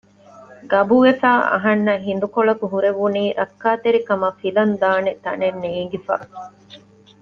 [0.71, 6.15] ގަބުވެފައި އަހަންނަށް ހިނދުކޮޅަކު ހުރެވުނީ ރައްކާތެރި ކަމަށް ފިލަން ދާނެ ތަނެއް ނޭނގިފަ